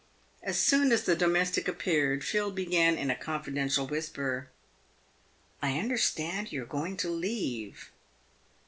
As 0.41 0.57
soon 0.59 0.91
as 0.91 1.03
the 1.03 1.15
domestic 1.15 1.67
appeared, 1.67 2.23
Phil 2.23 2.49
began, 2.49 2.97
in 2.97 3.11
a 3.11 3.15
confidential 3.15 3.85
whisper, 3.85 4.49
"I 5.61 5.77
understand 5.77 6.51
you're 6.51 6.65
going 6.65 6.97
to 7.05 7.09
leave." 7.11 7.91